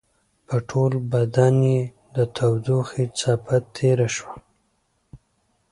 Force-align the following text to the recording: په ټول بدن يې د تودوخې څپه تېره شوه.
په 0.47 0.55
ټول 0.69 0.91
بدن 1.13 1.55
يې 1.71 1.81
د 2.15 2.17
تودوخې 2.35 3.03
څپه 3.19 3.55
تېره 3.75 4.07
شوه. 4.15 4.35